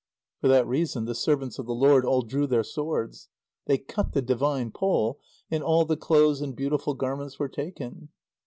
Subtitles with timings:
[0.39, 3.29] For that reason the servants of the lord all drew their swords.
[3.67, 5.19] They cut the divine pole,
[5.51, 8.09] and all the clothes and beautiful garments were taken.